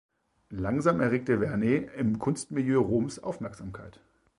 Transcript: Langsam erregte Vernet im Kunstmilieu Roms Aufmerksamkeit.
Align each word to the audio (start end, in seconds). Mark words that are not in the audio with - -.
Langsam 0.55 0.99
erregte 0.99 1.37
Vernet 1.37 1.93
im 1.95 2.17
Kunstmilieu 2.17 2.79
Roms 2.81 3.19
Aufmerksamkeit. 3.19 3.99